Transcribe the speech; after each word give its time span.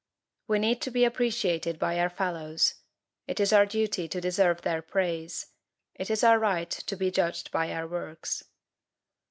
We 0.47 0.57
need 0.57 0.81
to 0.81 0.89
be 0.89 1.05
appreciated 1.05 1.77
by 1.77 1.99
our 1.99 2.09
fellows. 2.09 2.73
It 3.27 3.39
is 3.39 3.53
our 3.53 3.67
duty 3.67 4.07
to 4.07 4.19
deserve 4.19 4.63
their 4.63 4.81
praise. 4.81 5.51
It 5.93 6.09
is 6.09 6.23
our 6.23 6.39
right 6.39 6.71
to 6.71 6.97
be 6.97 7.11
judged 7.11 7.51
by 7.51 7.71
our 7.71 7.87
works. 7.87 8.45